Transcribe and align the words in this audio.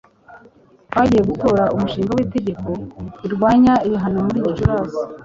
Bagiye 0.95 1.21
Gutora 1.29 1.63
umushinga 1.75 2.11
w'itegeko 2.13 2.69
rirwanya 3.21 3.73
ibihano 3.87 4.17
muri 4.27 4.39
Gicurasi 4.47 4.97